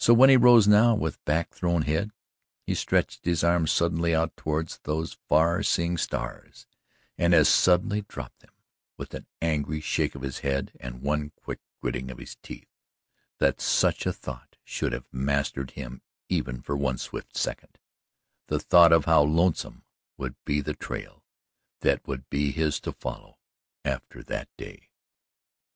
[0.00, 2.10] So when he rose now, with back thrown head,
[2.66, 6.66] he stretched his arms suddenly out toward those far seeing stars,
[7.16, 8.50] and as suddenly dropped them
[8.96, 12.66] with an angry shake of his head and one quick gritting of his teeth
[13.38, 17.78] that such a thought should have mastered him even for one swift second
[18.48, 19.84] the thought of how lonesome
[20.18, 21.22] would be the trail
[21.78, 23.38] that would be his to follow
[23.84, 24.90] after that day.